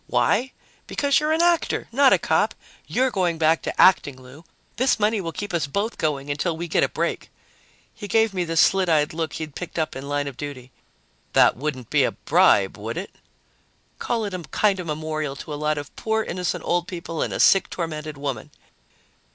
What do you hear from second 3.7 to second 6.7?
acting, Lou. This money will keep us both going until we